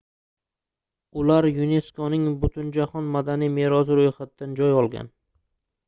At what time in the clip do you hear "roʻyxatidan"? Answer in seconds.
4.03-4.61